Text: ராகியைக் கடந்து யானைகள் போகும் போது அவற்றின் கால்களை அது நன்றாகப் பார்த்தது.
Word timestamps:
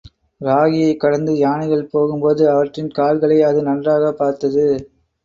ராகியைக் 0.41 0.99
கடந்து 0.99 1.37
யானைகள் 1.37 1.85
போகும் 1.85 2.19
போது 2.19 2.49
அவற்றின் 2.49 2.89
கால்களை 2.89 3.41
அது 3.41 3.61
நன்றாகப் 3.63 4.17
பார்த்தது. 4.17 4.65